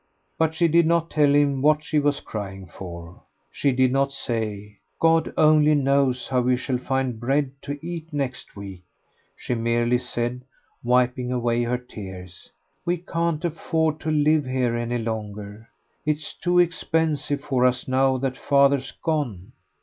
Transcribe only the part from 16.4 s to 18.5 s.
expensive for us now that